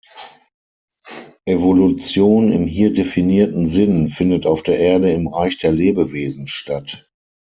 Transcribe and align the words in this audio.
Evolution 1.45 2.51
im 2.51 2.65
hier 2.65 2.91
definierten 2.91 3.69
Sinn 3.69 4.09
findet 4.09 4.47
auf 4.47 4.63
der 4.63 4.79
Erde 4.79 5.11
im 5.11 5.27
Reich 5.27 5.59
der 5.59 5.71
Lebewesen 5.71 6.47
statt. 6.47 7.07